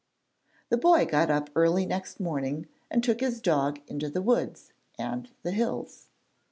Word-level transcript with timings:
The 0.69 0.77
boy 0.79 1.05
got 1.05 1.29
up 1.29 1.51
early 1.55 1.85
next 1.85 2.19
morning 2.19 2.67
and 2.89 3.03
took 3.03 3.19
his 3.19 3.39
dog 3.39 3.81
into 3.85 4.09
the 4.09 4.23
woods 4.23 4.73
and 4.97 5.29
the 5.43 5.51
hills. 5.51 6.07